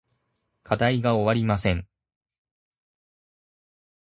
[0.63, 1.87] 課題が終わりません。